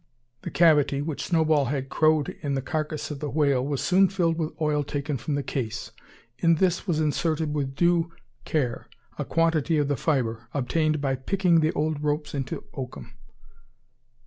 [0.41, 4.35] The cavity, which Snowball had "crowed" in the carcass of the whale was soon filled
[4.35, 5.91] with oil taken from the case.
[6.39, 8.11] In this was inserted with due
[8.43, 13.13] care a quantity of the fibre, obtained by "picking" the old ropes into oakum.